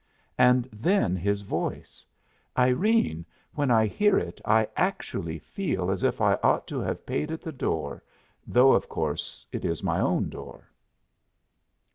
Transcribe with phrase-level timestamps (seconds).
[0.39, 2.03] And then his voice
[2.57, 7.29] Irene, when I hear it I actually feel as if I ought to have paid
[7.29, 8.01] at the door,
[8.47, 10.71] though of course it is my own door.